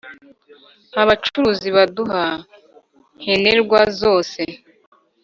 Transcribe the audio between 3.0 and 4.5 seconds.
nkenerwa zose